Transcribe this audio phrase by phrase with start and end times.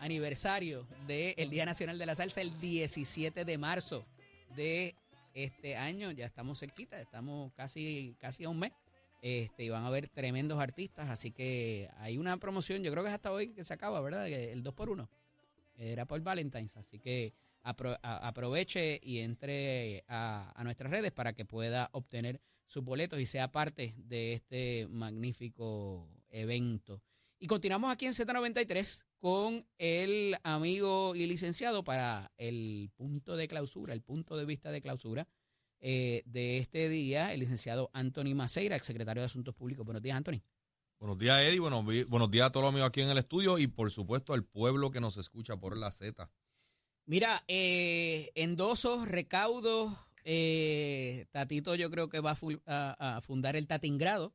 [0.00, 4.04] aniversario del Día Nacional de la Salsa el 17 de marzo
[4.56, 4.96] de
[5.34, 6.10] este año.
[6.10, 8.72] Ya estamos cerquita, estamos casi, casi a un mes.
[9.20, 13.08] Este, y van a haber tremendos artistas, así que hay una promoción, yo creo que
[13.08, 14.26] es hasta hoy que se acaba, ¿verdad?
[14.26, 15.08] El 2 por 1
[15.76, 17.32] Era por Valentine's, así que
[17.62, 23.52] aproveche y entre a, a nuestras redes para que pueda obtener sus boletos y sea
[23.52, 27.00] parte de este magnífico evento.
[27.38, 33.94] Y continuamos aquí en Z93 con el amigo y licenciado para el punto de clausura,
[33.94, 35.28] el punto de vista de clausura
[35.78, 39.86] eh, de este día, el licenciado Anthony Maceira, ex secretario de Asuntos Públicos.
[39.86, 40.42] Buenos días, Anthony.
[40.98, 41.60] Buenos días, Eddie.
[41.60, 44.42] Buenos, buenos días a todos los amigos aquí en el estudio y, por supuesto, al
[44.42, 46.28] pueblo que nos escucha por la Z.
[47.06, 49.92] Mira, eh, endosos, recaudos,
[50.24, 54.34] eh, Tatito yo creo que va a, fundar el Tatingrado.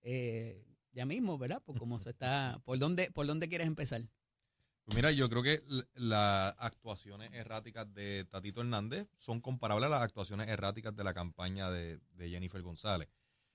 [0.00, 1.62] Eh, ya mismo, ¿verdad?
[1.64, 4.02] Pues como se está, ¿por dónde, por dónde quieres empezar?
[4.84, 5.62] Pues mira, yo creo que
[5.94, 11.70] las actuaciones erráticas de Tatito Hernández son comparables a las actuaciones erráticas de la campaña
[11.70, 13.08] de, Jennifer González.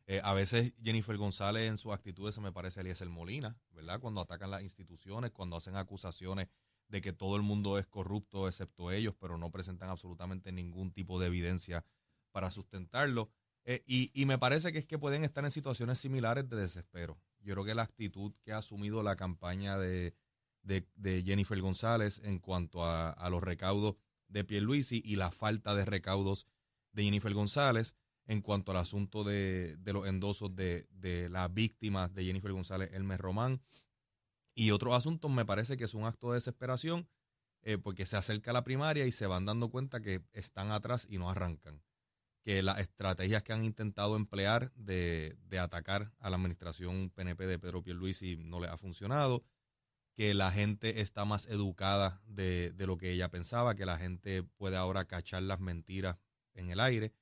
[0.08, 4.00] Eh, a veces Jennifer González en sus actitudes se me parece a Eliezer Molina, ¿verdad?
[4.00, 6.48] Cuando atacan las instituciones, cuando hacen acusaciones
[6.88, 11.20] de que todo el mundo es corrupto excepto ellos, pero no presentan absolutamente ningún tipo
[11.20, 11.86] de evidencia
[12.32, 13.30] para sustentarlo.
[13.66, 17.20] Eh, y, me parece que es que pueden estar en situaciones similares de desespero.
[17.42, 20.14] Yo creo que la actitud que ha asumido la campaña de,
[20.64, 23.96] de, Jennifer González en cuanto a, los recaudos
[24.28, 26.48] de Pierluisi y la falta de recaudos
[26.92, 27.96] de Jennifer González
[28.28, 30.88] en cuanto al asunto de, los endosos de,
[31.32, 33.62] las víctimas de Jennifer González, Elmer Román.
[34.54, 37.08] Y otros asuntos, me parece que es un acto de desesperación
[37.62, 41.18] eh, porque se acerca la primaria y se van dando cuenta que están atrás y
[41.18, 41.82] no arrancan
[42.50, 47.84] que las estrategias que han intentado emplear de, atacar a la administración PNP de Pedro
[47.84, 49.44] Pierluisi no les ha funcionado,
[50.16, 54.78] que la gente está más educada de, lo que ella pensaba, que la gente puede
[54.78, 56.18] ahora cachar las mentiras
[56.56, 57.14] en el aire.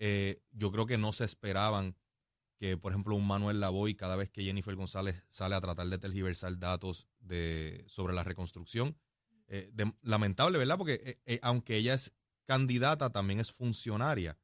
[0.00, 1.96] Eh, yo creo que no se esperaban
[2.56, 5.98] que, por ejemplo, un Manuel Lavoy, cada vez que Jennifer González sale a tratar de
[5.98, 8.98] tergiversar datos de, sobre la reconstrucción,
[9.46, 9.72] eh,
[10.02, 10.78] lamentable, ¿verdad?
[10.78, 12.12] Porque eh, aunque ella es
[12.44, 14.36] candidata, también es funcionaria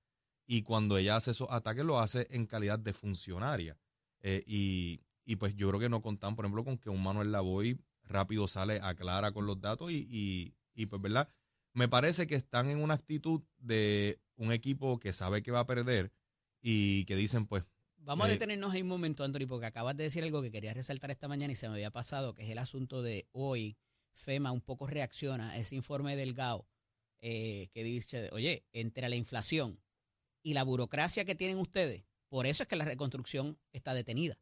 [0.53, 3.78] y cuando ella hace esos ataques lo hace en calidad de funcionaria.
[4.21, 7.78] Eh, y, pues yo creo que no contan, por ejemplo, con que un Manuel Lavoy
[8.03, 11.28] rápido sale, aclara con los datos y, y, pues, ¿verdad?
[11.72, 15.66] Me parece que están en una actitud de un equipo que sabe que va a
[15.66, 16.12] perder
[16.60, 17.62] y que dicen, pues...
[17.99, 20.75] Vamos a eh, detenernos ahí un momento, Anthony, porque acabas de decir algo que quería
[20.75, 23.77] resaltar esta mañana y se me había pasado, que es el asunto de hoy.
[24.15, 26.66] FEMA un poco reacciona a ese informe del GAO
[27.21, 29.78] eh, que dice, oye, entre la inflación,
[30.43, 34.39] y la burocracia que tienen ustedes, por eso es que la reconstrucción está detenida.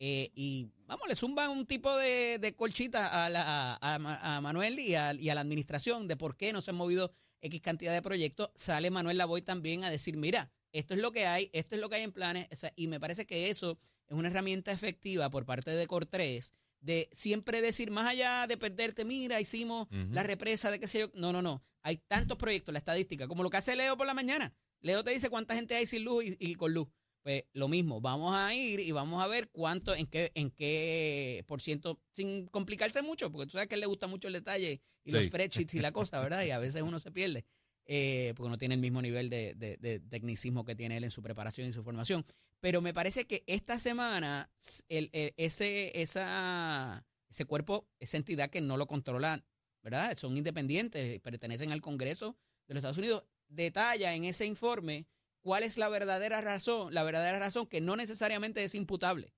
[0.00, 6.06] Eh, y vamos, le zumba un tipo de, colchita a, Manuel y a, la administración
[6.06, 8.50] de por qué no se han movido X cantidad de proyectos.
[8.54, 11.88] Sale Manuel Lavoy también a decir, mira, esto es lo que hay, esto es lo
[11.88, 12.48] que hay en planes.
[12.76, 17.60] y me parece que eso es una herramienta efectiva por parte de Cortés de siempre
[17.60, 21.10] decir, más allá de perderte, mira, hicimos la represa de qué sé yo.
[21.14, 21.62] No, no, no.
[21.82, 24.52] Hay tantos proyectos, la estadística, como lo que hace Leo por la mañana.
[24.80, 26.88] Leo te dice cuánta gente hay sin luz y, con luz.
[27.22, 31.44] Pues lo mismo, vamos a ir y vamos a ver cuánto, en qué, en qué
[31.46, 34.34] por ciento, sin complicarse mucho, porque tú sabes que a él le gusta mucho el
[34.34, 36.44] detalle y los spreadsheets y la cosa, ¿verdad?
[36.44, 37.44] Y a veces uno se pierde,
[37.86, 41.68] eh, porque no tiene el mismo nivel de, tecnicismo que tiene él en su preparación
[41.68, 42.24] y su formación.
[42.60, 44.50] Pero me parece que esta semana,
[44.88, 49.44] el, ese, esa, ese cuerpo, esa entidad que no lo controlan,
[49.82, 50.16] ¿verdad?
[50.16, 55.06] Son independientes, pertenecen al Congreso de los Estados Unidos, detalla en ese informe
[55.40, 59.34] cuál es la verdadera razón, la verdadera razón que no necesariamente es imputable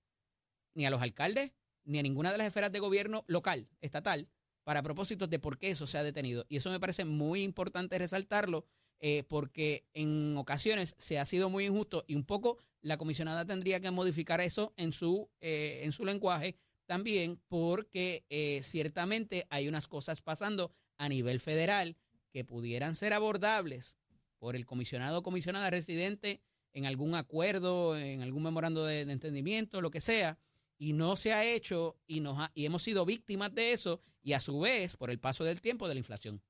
[0.75, 1.53] ni a los alcaldes
[1.85, 4.29] ni a ninguna de las esferas de gobierno local, estatal,
[4.65, 6.45] para propósitos de por qué eso se ha detenido.
[6.49, 8.67] Y eso me parece muy importante resaltarlo,
[9.01, 13.81] eh, porque en ocasiones se ha sido muy injusto y un poco la comisionada tendría
[13.81, 16.57] que modificar eso en su, eh, en su lenguaje
[16.87, 21.97] también, porque eh, ciertamente hay unas cosas pasando a nivel federal
[22.31, 23.97] que pudieran ser abordables
[24.41, 26.41] por el comisionado o comisionada residente
[26.73, 30.39] en algún acuerdo, en algún memorando de, entendimiento, lo que sea,
[30.79, 34.41] y no se ha hecho y, nos y hemos sido víctimas de eso y a
[34.41, 36.43] su vez, por el paso del tiempo, de la inflación.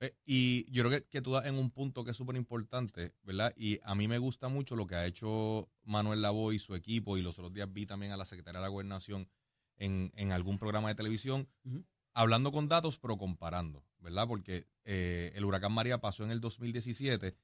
[0.00, 3.52] Eh, y yo creo que, tú das en un punto que es súper importante, ¿verdad?
[3.56, 7.16] Y a mí me gusta mucho lo que ha hecho Manuel Lavoy y su equipo,
[7.16, 9.28] y los otros días vi también a la Secretaría de la Gobernación
[9.76, 11.48] en, en algún programa de televisión,
[12.14, 14.26] hablando con datos, pero comparando, ¿verdad?
[14.28, 17.36] Porque eh, el huracán María pasó en el 2017,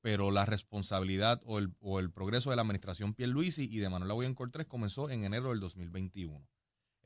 [0.00, 4.10] pero la responsabilidad o el, o el progreso de la administración Pierluisi y de Manuel
[4.12, 6.46] Aguillén Cortés comenzó en enero del 2021.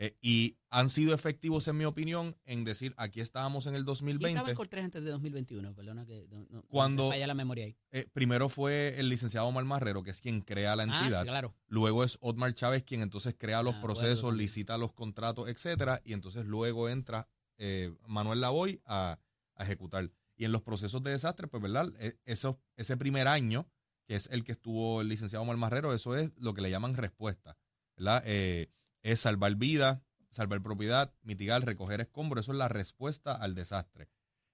[0.02, 4.38] Eh, y han sido efectivos, en mi opinión, en decir, aquí estábamos en el 2020.
[4.38, 5.74] estaba Cortés antes de 2021?
[5.74, 7.76] Perdona que no, cuando, falla la memoria ahí.
[7.90, 11.26] Eh, primero fue el licenciado Omar Marrero, que es quien crea la Ah, entidad.
[11.26, 11.54] claro.
[11.68, 16.00] Luego es Otmar Chávez quien entonces crea los Ah, procesos, bueno, licita los contratos, etcétera,
[16.02, 17.28] y entonces luego entra
[17.60, 19.20] eh, Manuel Lavoy a,
[19.58, 20.10] ejecutar.
[20.36, 21.92] Y en los procesos de desastre, pues, ¿verdad?
[21.98, 23.68] E- Eso, ese primer año,
[24.06, 26.96] que es el que estuvo el licenciado Omar Marrero, eso es lo que le llaman
[26.96, 27.58] respuesta,
[27.96, 28.22] ¿verdad?
[28.24, 28.72] Eh,
[29.02, 34.08] es salvar vida, salvar propiedad, mitigar, recoger escombros, eso es la respuesta al desastre.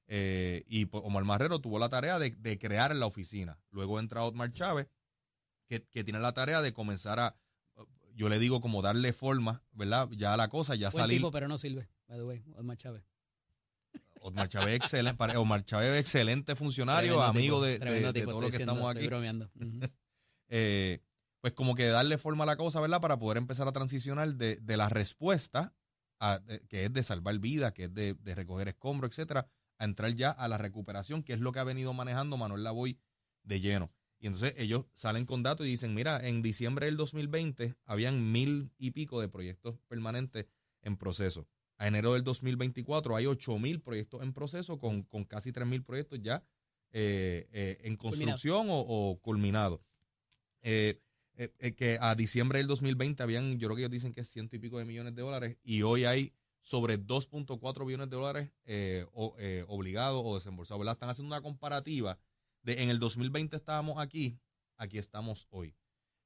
[0.08, 3.60] Eh, y pues, Omar Marrero tuvo la tarea de, de crear la oficina.
[3.70, 4.88] Luego entra Otmar Chávez,
[5.68, 7.36] que, que tiene la tarea de comenzar a,
[8.16, 10.08] yo le digo como darle forma, ¿verdad?
[10.10, 11.18] Ya a la cosa, ya Buen salir.
[11.18, 11.88] tipo, pero no sirve.
[12.08, 13.04] By the way, Osmar Chávez.
[14.20, 18.40] Omar Chávez excelente, Omar Chávez excelente funcionario, Tremendo amigo tipo, de, de- de todo lo
[18.40, 19.06] que diciendo, estamos estoy aquí.
[19.08, 19.50] bromeando.
[20.48, 21.00] Eh,
[21.40, 23.00] pues como que darle forma a la cosa, ¿verdad?
[23.00, 25.74] Para poder empezar a transicionar de, de la respuesta,
[26.20, 29.48] a- que es de salvar vidas, que es de, de recoger escombros, etcétera,
[29.78, 32.98] a entrar ya a la recuperación, que es lo que ha venido manejando Manuel Lavoy
[33.42, 33.92] de lleno.
[34.18, 38.72] Y entonces ellos salen con datos y dicen, mira, en diciembre del 2020 habían mil
[38.78, 40.46] y pico de proyectos permanentes
[40.82, 41.46] en proceso.
[41.78, 45.84] A enero del 2024 hay ocho mil proyectos en proceso con, con casi tres mil
[45.84, 46.42] proyectos ya
[46.92, 49.80] eh, eh, en construcción o, o culminados.
[50.62, 51.00] Eh,
[51.76, 54.58] que a diciembre del 2020 habían, yo creo que ellos dicen que es ciento y
[54.58, 56.32] pico de millones de dólares y hoy hay
[56.62, 58.50] sobre 2.4 billones de dólares
[59.66, 60.78] obligados o desembolsados.
[60.80, 60.94] ¿verdad?
[60.94, 62.18] Están haciendo una comparativa
[62.66, 64.38] de en el 2020 estábamos aquí,
[64.76, 65.74] aquí estamos hoy.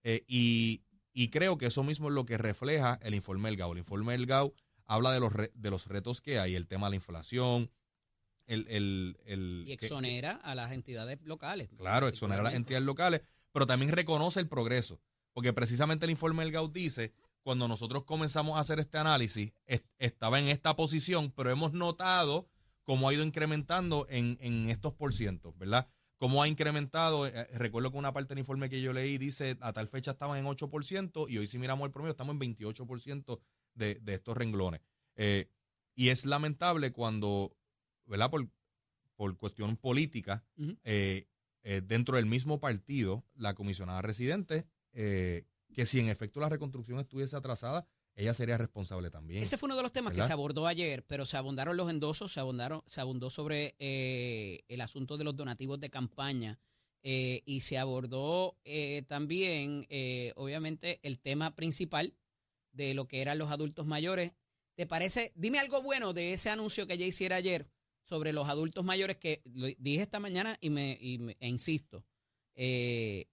[0.02, 0.82] Eh, y,
[1.12, 3.72] y creo que eso mismo es lo que refleja el informe del GAU.
[3.72, 4.54] El informe del GAU
[4.86, 7.70] habla de los, re- de los retos que hay, el tema de la inflación,
[8.46, 8.66] el...
[8.68, 11.68] el, el Y que- exonera a las entidades locales.
[11.76, 13.20] Claro, exonera a las entidades locales,
[13.52, 15.00] pero también reconoce el progreso.
[15.32, 19.84] Porque precisamente el informe del GAU dice, cuando nosotros comenzamos a hacer este análisis, es-
[19.98, 22.48] estaba en esta posición, pero hemos notado
[22.84, 25.88] cómo ha ido incrementando en, en estos porcientos, ¿verdad?
[26.20, 29.72] Cómo ha incrementado, eh, recuerdo que una parte del informe que yo leí dice, a
[29.72, 33.40] tal fecha estaban en 8% y hoy si miramos el promedio estamos en 28%
[33.74, 34.82] de, de estos renglones.
[35.16, 35.50] Eh,
[35.94, 37.56] y es lamentable cuando,
[38.06, 38.30] ¿verdad?
[38.30, 38.48] Por,
[39.16, 40.44] por cuestión política,
[40.84, 41.26] eh,
[41.62, 45.44] eh, dentro del mismo partido, la comisionada residente, eh,
[45.74, 47.86] que si en efecto la reconstrucción estuviese atrasada,
[48.20, 49.42] ella sería responsable también.
[49.42, 52.32] Ese fue uno de los temas que se abordó ayer, pero se abundaron los endosos,
[52.32, 56.58] se abundaron, se abundó sobre eh, el asunto de los donativos de campaña
[57.02, 59.86] eh, y se abordó eh, también,
[60.36, 62.14] obviamente, el tema principal
[62.72, 64.32] de lo que eran los adultos mayores.
[64.74, 65.32] ¿Te parece?
[65.34, 67.68] Dime algo bueno de ese anuncio que ella hiciera ayer
[68.02, 72.04] sobre los adultos mayores que lo dije esta mañana y me, y me- e insisto.
[72.54, 73.26] eh,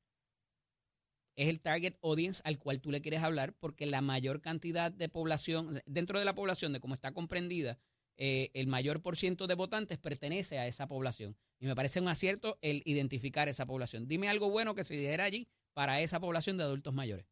[1.38, 5.08] es el target audience al cual tú le quieres hablar, porque la mayor cantidad de
[5.08, 7.78] población, dentro de la población, de cómo está comprendida,
[8.18, 11.38] eh, el mayor por ciento de votantes pertenece a esa población.
[11.60, 14.08] Y me parece un acierto el identificar esa población.
[14.08, 17.28] Dime algo bueno que se dijera allí para esa población de adultos mayores.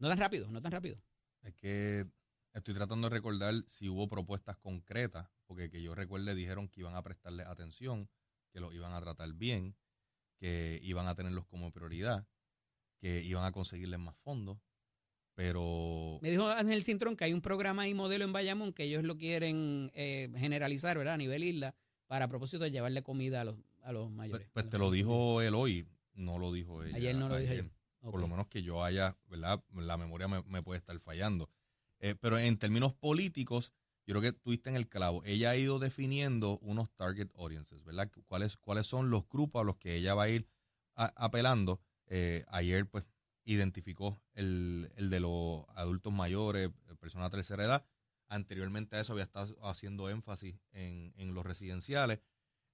[0.00, 1.00] No tan rápido, no tan rápido.
[1.42, 2.04] Es que
[2.52, 6.96] estoy tratando de recordar si hubo propuestas concretas, porque que yo recuerde dijeron que iban
[6.96, 8.10] a prestarle atención,
[8.50, 9.76] que los iban a tratar bien,
[10.38, 12.26] que iban a tenerlos como prioridad,
[13.00, 14.58] que iban a conseguirles más fondos,
[15.34, 19.02] pero Me dijo Ángel Cintrón que hay un programa y modelo en Bayamón que ellos
[19.02, 21.14] lo quieren eh, generalizar, ¿verdad?
[21.14, 21.74] A nivel isla,
[22.06, 24.48] para a propósito de llevarle comida a los, a los mayores.
[24.52, 26.96] pues te lo dijo él hoy, no lo dijo ella.
[26.96, 27.64] Ayer no lo dije yo.
[28.10, 29.64] Por lo menos que yo haya, ¿verdad?
[29.72, 31.48] La memoria me, me puede estar fallando.
[32.00, 33.72] Eh, pero en términos políticos,
[34.06, 35.22] yo creo que tuviste en el clavo.
[35.24, 38.10] Ella ha ido definiendo unos target audiences, ¿verdad?
[38.26, 40.46] ¿Cuáles, cuáles son los grupos a los que ella va a ir
[40.94, 41.80] apelando?
[42.06, 43.04] Eh, ayer, pues,
[43.44, 47.86] identificó el, el de los adultos mayores, eh, personas de tercera edad.
[48.28, 52.20] Anteriormente a eso había estado haciendo énfasis en, en los residenciales.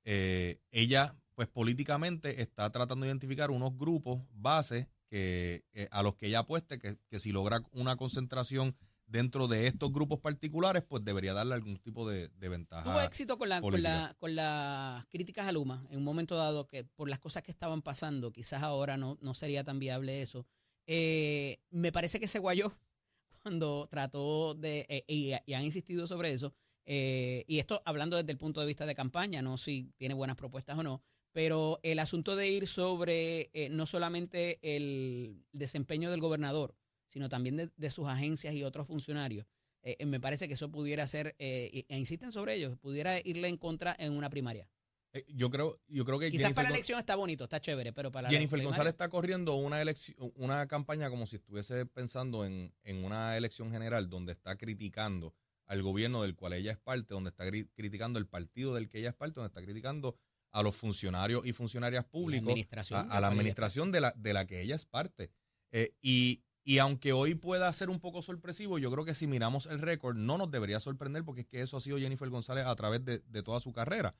[0.04, 6.28] Eh, ella, pues políticamente, está tratando de identificar unos grupos base que, a los que
[6.28, 8.76] ella apueste que, que si logra una concentración
[9.10, 12.84] dentro de estos grupos particulares, pues debería darle algún tipo de, de ventaja.
[12.84, 16.66] Tuvo éxito con, la, con, la, con las críticas a Luma en un momento dado
[16.66, 20.46] que por las cosas que estaban pasando, quizás ahora no, no sería tan viable eso.
[20.86, 22.72] Eh, me parece que se guayó
[23.42, 26.54] cuando trató de, eh, y, y han insistido sobre eso,
[26.86, 30.36] eh, y esto hablando desde el punto de vista de campaña, no si tiene buenas
[30.36, 31.02] propuestas o no,
[31.32, 36.74] pero el asunto de ir sobre no solamente el desempeño del gobernador,
[37.10, 39.46] sino también de, de sus agencias y otros funcionarios,
[39.82, 43.56] eh, me parece que eso pudiera ser, eh, e insisten sobre ello, pudiera irle en
[43.58, 44.66] contra en una primaria.
[45.12, 47.60] Eh, yo creo, yo creo que Quizás Jennifer para la Gon- elección está bonito, está
[47.60, 51.36] chévere, pero para la Jennifer primaria- González está corriendo una elección, una campaña como si
[51.36, 55.34] estuviese pensando en, en una elección general donde está criticando
[55.66, 59.10] al gobierno del cual ella es parte, donde está criticando el partido del que ella
[59.10, 60.16] es parte, donde está criticando
[60.52, 64.32] a los funcionarios y funcionarias la públicos, administración a, a la administración de la, de
[64.32, 65.30] la que ella es parte.
[65.72, 69.66] Eh, y, y aunque hoy pueda ser un poco sorpresivo, yo creo que si miramos
[69.66, 72.76] el récord no nos debería sorprender porque es que eso ha sido Jennifer González a
[72.76, 74.12] través de, toda su carrera.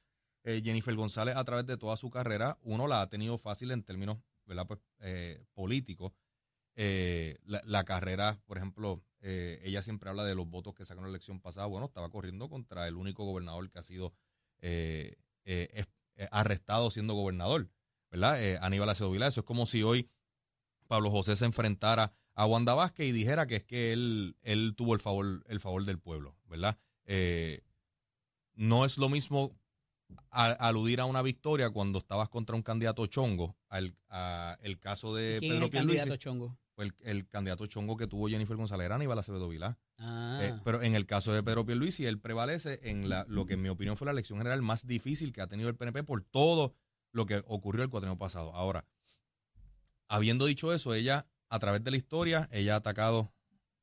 [0.43, 3.83] Eh, Jennifer González a través de toda su carrera, uno la ha tenido fácil en
[3.83, 4.67] términos ¿verdad?
[4.67, 6.13] Pues, eh, políticos.
[6.77, 11.11] Eh, la, carrera, por ejemplo, ella siempre habla de los votos que sacó en la
[11.11, 11.67] elección pasada.
[11.67, 14.15] Bueno, estaba corriendo contra el único gobernador que ha sido
[14.61, 15.89] es-
[16.31, 17.69] arrestado siendo gobernador,
[18.11, 18.41] ¿verdad?
[18.63, 19.27] Aníbal Acevedo.
[19.27, 20.09] Eso es como si hoy
[20.89, 24.95] Pablo José se enfrentara a Wanda Vázquez y dijera que es que él, él tuvo
[24.95, 26.79] el favor, el favor del pueblo, ¿verdad?
[27.05, 27.61] Eh,
[28.55, 29.51] no es lo mismo
[30.31, 35.15] a- aludir a una victoria cuando estabas contra un candidato chongo, al a el caso
[35.15, 36.59] de ¿Quién es Pedro el Pierluisi, candidato chongo?
[36.79, 39.79] el, el candidato chongo que tuvo Jennifer González era Aníbal Acevedo Vilá.
[39.99, 43.53] Ah, Eh, pero en el caso de Pedro Pierluisi, él prevalece en la, lo que
[43.55, 46.23] en mi opinión fue la elección general más difícil que ha tenido el PNP por
[46.23, 46.75] todo
[47.13, 48.55] lo que ocurrió el cuatrienio pasado.
[48.55, 48.87] Ahora,
[50.09, 53.35] habiendo dicho eso, ella, a través de la historia, ella ha atacado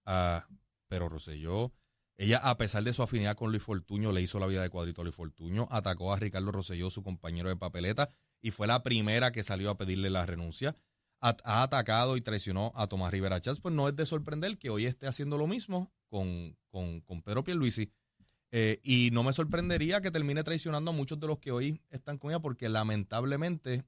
[0.06, 0.48] a
[0.88, 1.74] Pedro Rosselló.
[2.18, 5.02] Ella, a pesar de su afinidad con Luis Fortuño, le hizo la vida de cuadrito
[5.02, 8.10] a Luis Fortuño, atacó a Ricardo Rosselló, su compañero de papeleta,
[8.42, 10.76] y fue la primera que salió a pedirle la renuncia.
[11.20, 14.70] Ha, ha atacado y traicionó a Tomás Rivera Chávez, pues no es de sorprender que
[14.70, 17.92] hoy esté haciendo lo mismo con, con, con Pedro Pierluisi.
[18.52, 22.18] Eh, y no me sorprendería que termine traicionando a muchos de los que hoy están
[22.18, 23.84] con ella, porque lamentablemente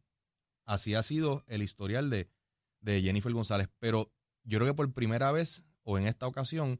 [0.66, 2.30] así ha sido el historial de,
[2.82, 3.68] de Jennifer González.
[3.80, 4.12] Pero
[4.44, 6.80] yo creo que por primera vez o en esta ocasión,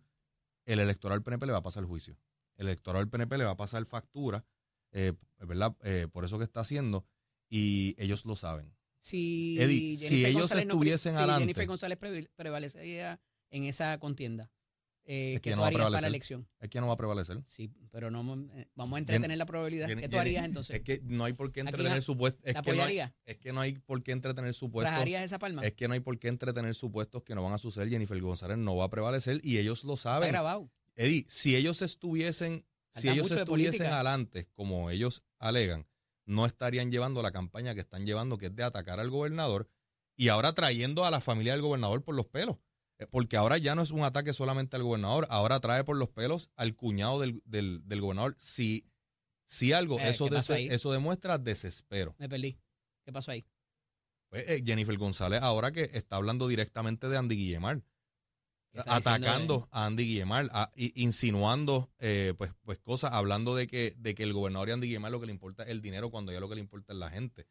[0.66, 2.18] el electoral PNP le va a pasar el juicio.
[2.58, 4.46] El electoral PNP le va a pasar factura,
[4.92, 5.76] eh, ¿verdad?
[5.84, 7.06] Eh, por eso que está haciendo,
[7.50, 8.76] y ellos lo saben.
[9.02, 13.98] si Eddie, si ellos González no estuviesen si adelante- Jennifer González pre- prevalecería en esa
[13.98, 14.52] contienda,
[15.12, 16.08] eh, Es que ¿qué ya tú no va a harías para la prevalecer.
[16.10, 16.48] elección?
[16.60, 17.42] Es que no va a prevalecer.
[17.48, 18.20] Sí, pero no
[18.54, 19.88] eh, vamos a entretener la probabilidad.
[19.88, 20.76] ¿Qué tú harías entonces?
[20.76, 22.42] Es que no hay por qué entretener supuestos.
[22.46, 24.94] Es ¿Te que, no hay, es que no hay por qué entretener supuestos.
[24.94, 25.64] ¿Rajarías esa palma?
[25.66, 27.90] Es que no hay por qué entretener supuestos que no van a suceder.
[27.90, 30.30] Jennifer González no va a prevalecer y ellos lo Está saben.
[30.30, 30.70] grabado.
[30.96, 35.88] Eddie, si ellos estuviesen, si ellos estuviesen adelante, como ellos alegan,
[36.26, 39.68] no estarían llevando la campaña que están llevando, que es de atacar al gobernador,
[40.16, 42.58] y ahora trayendo a la familia del gobernador por los pelos.
[43.00, 46.10] Eh, Porque ahora ya no es un ataque solamente al gobernador, ahora trae por los
[46.10, 48.36] pelos al cuñado del, del, del gobernador.
[48.38, 48.86] Si,
[49.46, 52.16] si algo, Eh, eso, eso demuestra desespero.
[52.20, 52.60] Me perdí.
[53.06, 53.46] ¿Qué pasó ahí?
[54.30, 57.82] Pues, eh, Jennifer González ahora que está hablando directamente de Andy Guillemar,
[58.72, 63.96] ¿Qué está diciendo atacando a Andy Guillemar, a- insinuando pues, pues cosas, hablando de que,
[63.98, 66.32] de que el gobernador y Andy Guillemar lo que le importa es el dinero cuando
[66.32, 67.48] ya lo que le importa es la gente.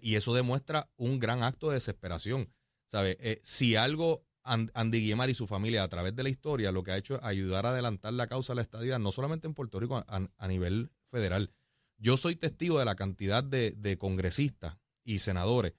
[0.00, 2.50] Y eso demuestra un gran acto de desesperación.
[2.86, 3.40] ¿Sabe?
[3.42, 6.96] Si algo Andy Guillemar y su familia a través de la historia lo que ha
[6.96, 9.96] hecho es ayudar a adelantar la causa de la estadía, no solamente en Puerto Rico,
[9.96, 11.50] a, a nivel federal.
[11.96, 15.74] Yo soy testigo de la cantidad de, de congresistas y senadores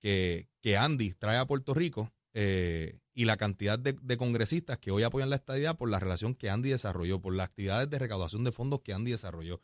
[0.00, 4.90] que, que Andy trae a Puerto Rico eh, y la cantidad de, de congresistas que
[4.90, 8.44] hoy apoyan la estadía por la relación que Andy desarrolló, por las actividades de recaudación
[8.44, 9.62] de fondos que Andy desarrolló.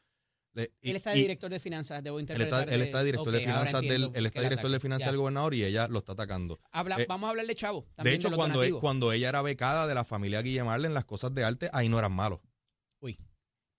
[0.80, 2.60] Y- Él está de director de finanzas, debo él interpretar.
[2.60, 5.10] está, él está director de finanzas del, él está director de finanzas Ya.
[5.12, 6.58] del gobernador y ella lo está atacando.
[6.70, 7.86] Habla- Eh, vamos a hablar de Chavo.
[8.02, 8.80] De hecho, cuando, e- donativos.
[8.80, 11.98] cuando ella era becada de la familia Guillemar en las cosas de arte, ahí no
[11.98, 12.40] eran malos.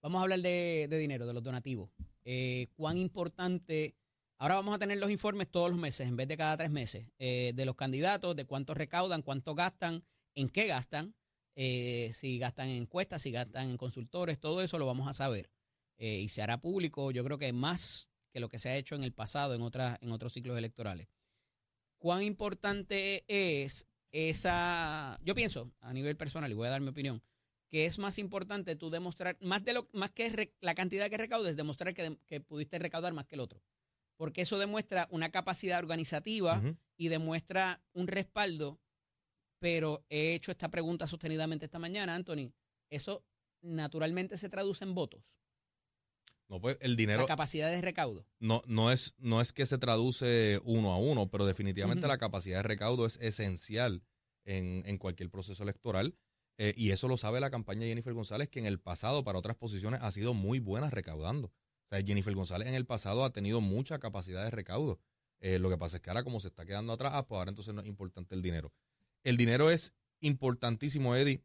[0.04, 1.90] Vamos a hablar de, de dinero, de los donativos.
[2.24, 3.96] Eh, ¿Cuán importante?
[4.38, 7.08] Ahora vamos a tener los informes todos los meses, en vez de cada tres meses,
[7.18, 10.04] eh, de los candidatos, de cuánto recaudan, cuánto gastan,
[10.36, 11.16] en qué gastan,
[11.56, 15.50] eh, si gastan en encuestas, si gastan en consultores, todo eso lo vamos a saber.
[15.98, 18.96] Eh, y se hará público, yo creo que más que lo que se ha hecho
[18.96, 21.08] en el pasado, en, otras, en otros ciclos electorales.
[21.98, 25.18] ¿Cuán importante es esa?
[25.24, 27.24] Yo pienso, a nivel personal, y voy a dar mi opinión,
[27.70, 31.18] que es más importante tú demostrar, más de lo más que re- la cantidad que
[31.18, 33.64] recaudes, demostrar que, de- que pudiste recaudar más que el otro.
[34.16, 36.78] Porque eso demuestra una capacidad organizativa Ujú.
[36.96, 38.80] y demuestra un respaldo.
[39.60, 42.52] Pero he hecho esta pregunta sostenidamente esta mañana, Anthony.
[42.90, 43.26] ¿Eso
[43.62, 45.40] naturalmente se traduce en votos?
[46.50, 48.26] No, pues el dinero La capacidad de recaudo.
[48.40, 52.58] no, no, es, no es que se traduce uno a uno, pero definitivamente la capacidad
[52.60, 54.02] de recaudo es esencial
[54.46, 56.16] en, en cualquier proceso electoral.
[56.58, 59.38] eh, y eso lo sabe la campaña de Jennifer González, que en el pasado para
[59.40, 61.48] otras posiciones ha sido muy buena recaudando.
[61.50, 65.00] O sea, Jennifer González en el pasado ha tenido mucha capacidad de recaudo.
[65.40, 67.50] Eh, lo que pasa es que ahora como se está quedando atrás, ah, pues ahora
[67.50, 68.74] entonces no es importante el dinero.
[69.24, 71.44] El dinero es importantísimo, Eddie.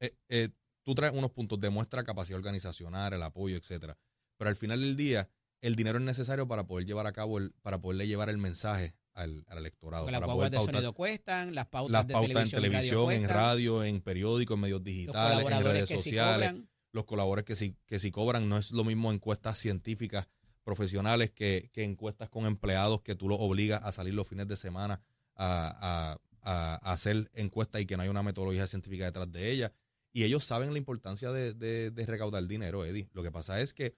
[0.00, 0.48] Eh,
[0.86, 3.98] tú traes unos puntos, demuestra capacidad organizacional, el apoyo, etcétera.
[4.36, 5.28] Pero al final del día,
[5.60, 8.94] el dinero es necesario para poder llevar a cabo, el, para poderle llevar el mensaje
[9.12, 10.04] al, electorado.
[10.04, 13.82] Porque las poder de sonido cuestan, las pautas, las de pautas en televisión, en radio,
[13.82, 16.54] en periódicos, en medios digitales, en redes sociales.
[16.92, 20.28] los colaboradores que si, que si cobran no es lo mismo encuestas científicas
[20.62, 24.56] profesionales que, que encuestas con empleados que tú los obligas a salir los fines de
[24.56, 25.02] semana
[25.34, 29.72] a, hacer encuestas y que no hay una metodología científica detrás de ella.
[30.16, 33.06] Y ellos saben la importancia de, de, recaudar dinero, Eddie.
[33.12, 33.94] Lo que pasa es que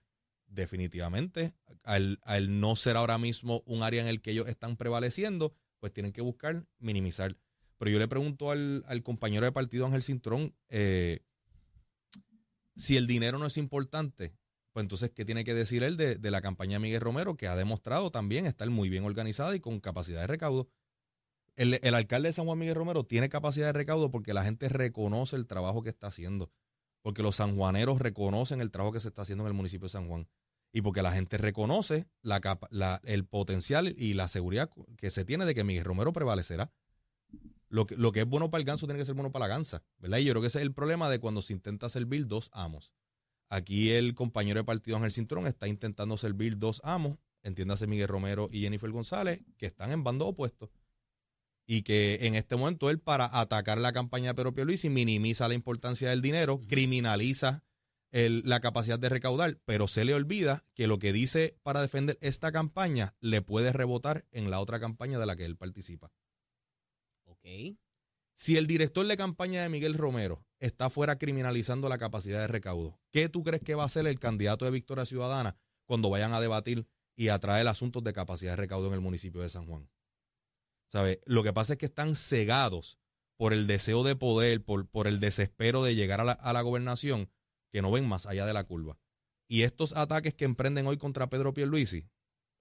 [0.48, 2.18] definitivamente, al,
[2.58, 6.20] no ser ahora mismo un área en el que ellos están prevaleciendo, pues tienen que
[6.20, 7.36] buscar minimizar.
[7.78, 11.20] Pero yo le pregunto al, al compañero de partido Ángel Cintrón, eh,
[12.74, 14.34] si el dinero no es importante,
[14.72, 17.54] pues entonces, ¿qué tiene que decir él de, de, la campaña Miguel Romero, que ha
[17.54, 20.68] demostrado también estar muy bien organizada y con capacidad de recaudo?
[21.58, 25.34] El, alcalde de San Juan Miguel Romero tiene capacidad de recaudo porque la gente reconoce
[25.34, 26.52] el trabajo que está haciendo,
[27.02, 30.06] porque los sanjuaneros reconocen el trabajo que se está haciendo en el municipio de San
[30.06, 30.28] Juan
[30.72, 32.40] y porque la gente reconoce la,
[33.04, 36.70] el potencial y la seguridad que se tiene de que Miguel Romero prevalecerá.
[37.70, 39.54] Lo que, lo que es bueno para el ganso tiene que ser bueno para la
[39.54, 40.18] gansa, ¿verdad?
[40.18, 42.92] Y yo creo que ese es el problema de cuando se intenta servir dos amos.
[43.50, 48.48] Aquí el compañero de partido Ángel Cintrón está intentando servir dos amos, entiéndase Miguel Romero
[48.50, 50.70] y Jennifer González, que están en bandos opuestos
[51.70, 55.54] y que en este momento él para atacar la campaña de Pedro Pierluisi minimiza la
[55.54, 57.62] importancia del dinero, criminaliza
[58.10, 62.52] la capacidad de recaudar, pero se le olvida que lo que dice para defender esta
[62.52, 66.10] campaña le puede rebotar en la otra campaña de la que él participa.
[67.26, 67.44] Ok.
[68.34, 72.98] Si el director de campaña de Miguel Romero está fuera criminalizando la capacidad de recaudo,
[73.12, 76.40] ¿qué tú crees que va a hacer el candidato de Victoria Ciudadana cuando vayan a
[76.40, 79.90] debatir y a traer asuntos de capacidad de recaudo en el municipio de San Juan?
[80.88, 81.20] ¿Sabe?
[81.26, 82.98] Lo que pasa es que están cegados
[83.36, 86.62] por el deseo de poder, por, por el desespero de llegar a la, a la
[86.62, 87.30] gobernación,
[87.70, 88.98] que no ven más allá de la curva.
[89.46, 92.08] Y estos ataques que emprenden hoy contra Pedro Pierluisi,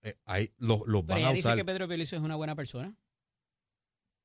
[0.02, 1.36] eh, ahí los, los van a usar.
[1.36, 2.96] dice que Pedro Pierluisi es una buena persona?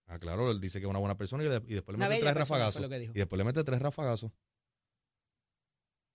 [0.06, 2.82] Ah, claro, él dice que es una buena persona y, después le mete tres rafagazos.
[2.84, 4.30] Y después le mete tres rafagazos.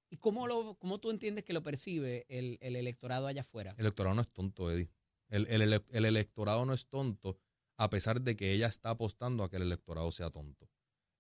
[0.10, 3.72] ¿Y cómo, lo, cómo tú entiendes que lo percibe el, el electorado allá afuera?
[3.72, 4.90] El electorado no es tonto, Eddie.
[5.30, 7.38] El, el, el, electorado no es tonto
[7.78, 10.70] a pesar de que ella está apostando a que el electorado sea tonto.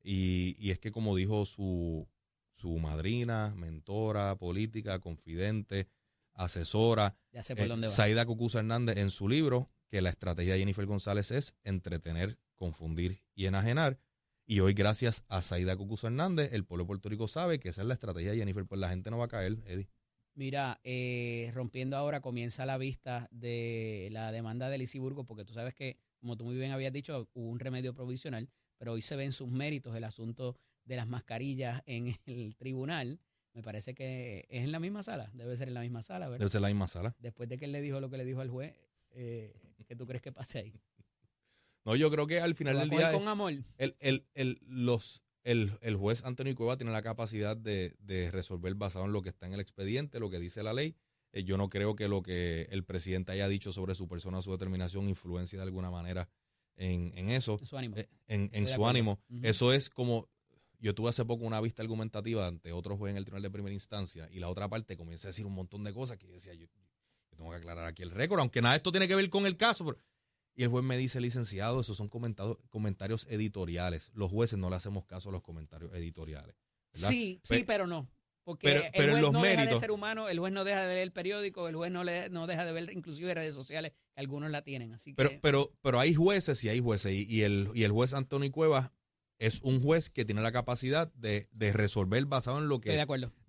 [0.03, 2.07] Y, es que como dijo su,
[2.51, 5.87] su madrina, mentora, política, confidente,
[6.33, 10.59] asesora, ya sé por eh, Saida Cucuza Hernández en su libro, que la estrategia de
[10.59, 13.99] Jennifer González es entretener, confundir y enajenar.
[14.45, 17.81] Y hoy, gracias a Saida Cucuza Hernández, el pueblo de Puerto Rico sabe que esa
[17.81, 19.89] es la estrategia de Jennifer, pues la gente no va a caer, Eddie.
[20.37, 25.73] Mira, eh, rompiendo ahora comienza la vista de la demanda de Lisiburgo, porque tú sabes
[25.73, 28.47] que como tú muy bien habías dicho, hubo un remedio provisional,
[28.77, 33.19] pero hoy se ven sus méritos el asunto de las mascarillas en el tribunal.
[33.53, 36.41] Me parece que es en la misma sala, debe ser en la misma sala, ¿verdad?
[36.41, 37.15] Debe ser en la misma sala.
[37.17, 38.75] Después de que él le dijo lo que le dijo al juez,
[39.09, 40.79] eh, ¿qué tú crees que pase ahí?
[41.83, 43.11] No, yo creo que al final del día.
[43.11, 43.53] Con amor.
[43.79, 48.75] El, el, el, los, el, el, juez Antonio Cueva tiene la capacidad de, de, resolver
[48.75, 50.95] basado en lo que está en el expediente, lo que dice la ley,
[51.31, 54.51] eh, yo no creo que lo que el presidente haya dicho sobre su persona, su
[54.51, 56.29] determinación, influencia de alguna manera
[56.75, 57.57] en, en eso.
[57.59, 57.95] En su ánimo.
[57.97, 59.19] Eh, en, su ánimo.
[59.41, 60.27] Eso es como,
[60.79, 63.73] yo tuve hace poco una vista argumentativa ante otro juez en el tribunal de primera
[63.73, 66.67] instancia y la otra parte comienza a decir un montón de cosas que decía, yo,
[67.29, 69.57] tengo que aclarar aquí el récord, aunque nada de esto tiene que ver con el
[69.57, 69.95] caso.
[70.57, 74.09] Y el juez me dice, licenciado, esos son comentarios editoriales.
[74.15, 76.55] Los jueces no le hacemos caso a los comentarios editoriales.
[76.93, 78.09] Sí, sí, pero no.
[78.43, 81.11] Porque el juez no deja de ser humano, el juez no deja de leer el
[81.11, 84.63] periódico, el juez no, le, no deja de ver inclusive redes sociales, que algunos la
[84.63, 84.93] tienen.
[84.93, 87.13] Así pero, pero, pero hay jueces y hay jueces.
[87.13, 88.91] Y, el, y el juez Antonio Cuevas
[89.39, 92.99] es un juez que tiene la capacidad de, resolver basado en lo que,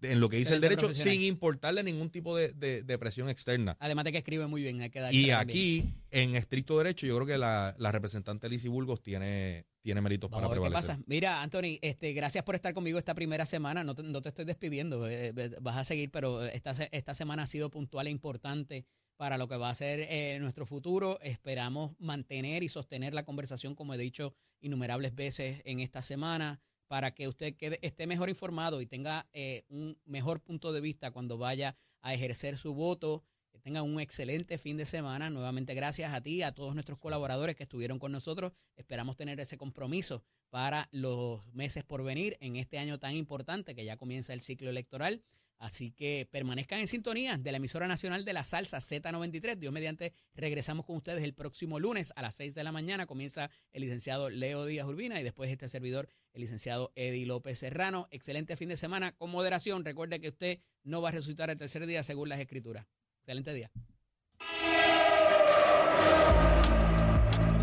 [0.03, 3.77] En lo que dice el derecho sin importarle ningún tipo de, presión externa.
[3.81, 4.81] Además de que escribe muy bien.
[4.81, 9.03] Hay que y aquí, en estricto derecho, yo creo que la, la representante Lizzie Burgos
[9.03, 10.83] tiene, tiene méritos para prevalecer.
[10.83, 11.05] ¿Qué pasa?
[11.07, 13.85] Mira, Anthony, este, gracias por estar conmigo esta primera semana.
[13.85, 17.47] No te, no te estoy despidiendo, eh, vas a seguir, pero esta, esta semana ha
[17.47, 18.85] sido puntual e importante
[19.19, 21.19] para lo que va a ser eh, nuestro futuro.
[21.21, 27.15] Esperamos mantener y sostener la conversación, como he dicho innumerables veces en esta semana, para
[27.15, 31.77] que usted esté mejor informado y tenga eh, un mejor punto de vista cuando vaya
[32.01, 33.25] a ejercer su voto
[33.69, 35.29] tengan un excelente fin de semana.
[35.29, 38.53] Nuevamente gracias a ti, a todos nuestros colaboradores que estuvieron con nosotros.
[38.77, 43.85] Esperamos tener ese compromiso para los meses por venir en este año tan importante que
[43.85, 45.23] ya comienza el ciclo electoral.
[45.59, 49.57] Así que permanezcan en sintonía de la emisora nacional de la salsa Z93.
[49.57, 53.07] Dios mediante, regresamos con ustedes el próximo lunes a las 6 de la mañana.
[53.07, 58.07] Comienza el licenciado Leo Díaz Urbina y después este servidor, el licenciado Eddie López Serrano.
[58.11, 59.85] Excelente fin de semana con moderación.
[59.85, 62.87] Recuerde que usted no va a resucitar el tercer día según las escrituras.
[63.21, 63.71] Excelente día.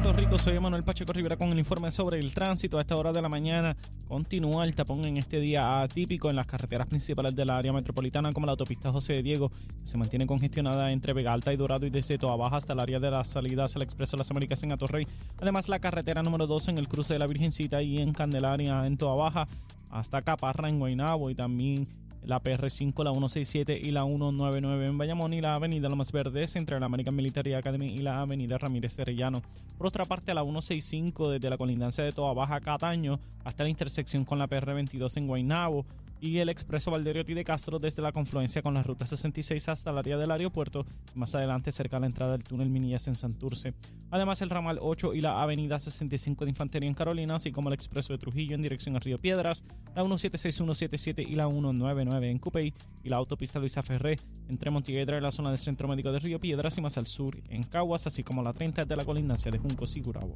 [0.06, 2.78] Puerto Rico, soy Manuel Pacheco Rivera con el informe sobre el tránsito.
[2.78, 3.76] A esta hora de la mañana
[4.08, 8.46] continúa el tapón en este día atípico en las carreteras principales del área metropolitana, como
[8.46, 11.90] la autopista José de Diego, que se mantiene congestionada entre Vega Alta y Dorado y
[11.90, 14.74] desde Toa Baja hasta el área de las salidas al Expreso de las Américas en
[14.74, 15.08] Atorrey.
[15.42, 18.98] Además, la carretera número 2 en el cruce de la Virgencita y en Candelaria en
[18.98, 19.48] Toa Baja
[19.90, 21.88] hasta Caparra en Guaynabo y también
[22.26, 26.80] la PR5, la 167 y la 199 en Bayamón y la avenida Lomas Verdes entre
[26.80, 29.42] la American Military Academy y la avenida Ramírez Terellano.
[29.78, 34.26] Por otra parte, la 165 desde la colindancia de Toa Baja Cataño hasta la intersección
[34.26, 35.86] con la PR22 en Guaynabo
[36.22, 39.98] y el expreso Valderiotti de Castro desde la confluencia con la ruta 66 hasta el
[39.98, 43.74] área del aeropuerto más adelante cerca de la entrada del túnel Minillas en Santurce.
[44.12, 47.74] Además el ramal 8 y la avenida 65 de Infantería en Carolina, así como el
[47.74, 49.64] expreso de Trujillo en dirección a Río Piedras,
[49.96, 52.74] la 176, 177 y la 199 en Cupey
[53.04, 56.40] y la autopista Luisa Ferré entre Montiedra y la zona del Centro Médico de Río
[56.40, 59.58] Piedras y más al sur en Caguas, así como la 30 de la colindancia de
[59.58, 60.36] Juncos y Gurabo,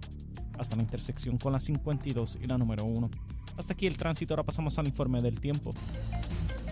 [0.58, 3.10] hasta la intersección con la 52 y la número 1.
[3.60, 5.74] Hasta aquí el tránsito, ahora pasamos al informe del tiempo.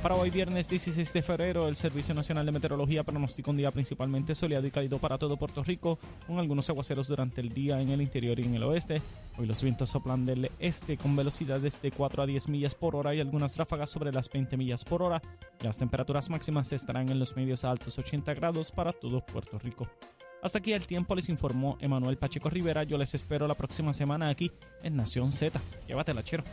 [0.01, 4.35] Para hoy viernes 16 de febrero, el Servicio Nacional de Meteorología pronostica un día principalmente
[4.35, 8.01] soleado y cálido para todo Puerto Rico, con algunos aguaceros durante el día en el
[8.01, 9.01] interior y en el oeste.
[9.37, 13.13] Hoy los vientos soplan del este con velocidades de 4 a 10 millas por hora
[13.13, 15.21] y algunas ráfagas sobre las 20 millas por hora.
[15.59, 19.89] Las temperaturas máximas estarán en los medios a altos 80 grados para todo Puerto Rico.
[20.41, 22.83] Hasta aquí el tiempo les informó Emanuel Pacheco Rivera.
[22.83, 24.51] Yo les espero la próxima semana aquí
[24.83, 25.59] en Nación Z.
[25.87, 26.43] Llévatela, chero.